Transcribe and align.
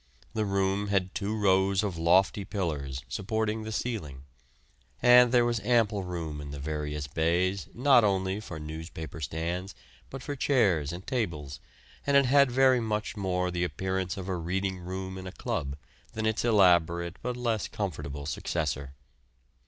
The 0.33 0.45
room 0.45 0.87
had 0.87 1.13
two 1.13 1.37
rows 1.37 1.83
of 1.83 1.95
lofty 1.95 2.43
pillars 2.43 3.03
supporting 3.07 3.61
the 3.61 3.71
ceiling; 3.71 4.23
and 4.99 5.31
there 5.31 5.45
was 5.45 5.59
ample 5.59 6.01
room 6.03 6.41
in 6.41 6.49
the 6.49 6.57
various 6.57 7.05
bays 7.05 7.67
not 7.75 8.03
only 8.03 8.39
for 8.39 8.59
newspaper 8.59 9.21
stands, 9.21 9.75
but 10.09 10.23
for 10.23 10.35
chairs 10.35 10.91
and 10.91 11.05
tables, 11.05 11.59
and 12.07 12.17
it 12.17 12.25
had 12.25 12.49
very 12.49 12.79
much 12.79 13.15
more 13.15 13.51
the 13.51 13.63
appearance 13.63 14.17
of 14.17 14.27
a 14.27 14.35
reading 14.37 14.79
room 14.79 15.19
in 15.19 15.27
a 15.27 15.31
club 15.31 15.77
than 16.13 16.25
its 16.25 16.43
elaborate, 16.43 17.17
but 17.21 17.37
less 17.37 17.67
comfortable 17.67 18.25
successor. 18.25 18.95